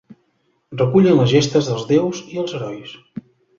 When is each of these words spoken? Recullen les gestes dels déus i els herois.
Recullen 0.79 1.19
les 1.19 1.29
gestes 1.35 1.69
dels 1.71 1.85
déus 1.93 2.25
i 2.35 2.43
els 2.47 2.59
herois. 2.61 2.99